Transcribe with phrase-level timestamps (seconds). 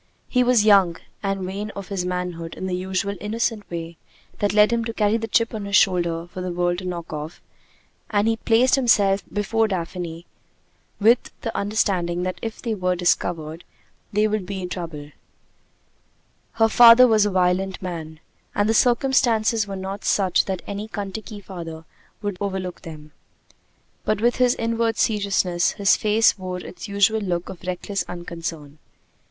[0.27, 3.97] He was young, and vain of his manhood in the usual innocent way
[4.39, 7.13] that led him to carry the chip on his shoulder for the world to knock
[7.13, 7.39] off;
[8.09, 10.25] and he placed himself before Daphne
[10.99, 13.63] with the understanding that if they were discovered,
[14.11, 15.11] there would be trouble.
[16.53, 18.19] Her father was a violent man,
[18.55, 21.85] and the circumstances were not such that any Kentucky father
[22.23, 23.11] would overlook them.
[24.03, 28.79] But with his inward seriousness, his face wore its usual look of reckless unconcern.